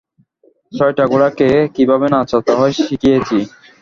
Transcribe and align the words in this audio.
ছয়টা 0.73 1.03
ঘোড়া 1.11 1.29
কে 1.39 1.49
কিভাবে 1.75 2.07
নাচতে 2.13 2.51
হয় 2.53 2.73
শিখিয়েছি। 2.79 3.37